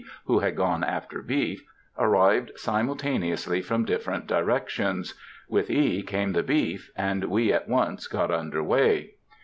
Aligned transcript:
who 0.25 0.39
had 0.39 0.55
gone 0.55 0.83
after 0.83 1.21
beef, 1.21 1.61
arrived 1.99 2.51
simultaneously 2.55 3.61
from 3.61 3.85
different 3.85 4.25
directions. 4.25 5.13
With 5.47 5.69
E. 5.69 6.01
came 6.01 6.31
the 6.33 6.41
beef, 6.41 6.89
and 6.95 7.25
we 7.25 7.53
at 7.53 7.69
once 7.69 8.07
got 8.07 8.31
under 8.31 8.63
way. 8.63 9.13